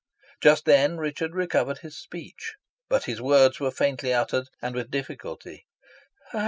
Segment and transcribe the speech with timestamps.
[0.41, 2.55] Just then Richard recovered his speech,
[2.89, 5.67] but his words were faintly uttered, and with difficulty.